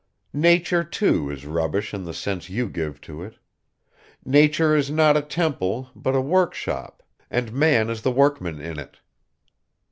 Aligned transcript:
"Nature, 0.33 0.83
too, 0.83 1.29
is 1.29 1.45
rubbish 1.45 1.93
in 1.93 2.05
the 2.05 2.11
sense 2.15 2.49
you 2.49 2.67
give 2.67 2.99
to 2.99 3.21
it. 3.21 3.35
Nature 4.25 4.75
is 4.75 4.89
not 4.89 5.15
a 5.15 5.21
temple 5.21 5.91
but 5.95 6.15
a 6.15 6.21
workshop, 6.21 7.03
and 7.29 7.53
man 7.53 7.87
is 7.87 8.01
the 8.01 8.09
workman 8.11 8.59
in 8.59 8.79
it." 8.79 8.97